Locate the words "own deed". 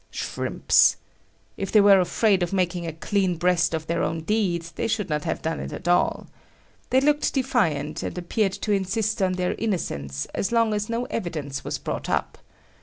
4.01-4.63